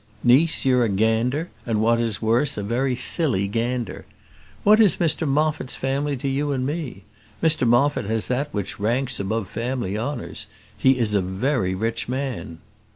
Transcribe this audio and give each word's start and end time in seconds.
"Niece, 0.23 0.65
you're 0.65 0.83
a 0.83 0.89
gander; 0.89 1.51
and 1.63 1.79
what 1.79 2.01
is 2.01 2.23
worse, 2.23 2.57
a 2.57 2.63
very 2.63 2.95
silly 2.95 3.47
gander. 3.47 4.07
What 4.63 4.79
is 4.79 4.95
Mr 4.95 5.27
Moffat's 5.27 5.75
family 5.75 6.17
to 6.17 6.27
you 6.27 6.51
and 6.51 6.65
me? 6.65 7.03
Mr 7.43 7.67
Moffat 7.67 8.05
has 8.05 8.25
that 8.25 8.51
which 8.51 8.79
ranks 8.79 9.19
above 9.19 9.47
family 9.47 9.95
honours. 9.99 10.47
He 10.75 10.97
is 10.97 11.13
a 11.13 11.21
very 11.21 11.75
rich 11.75 12.09
man." 12.09 12.57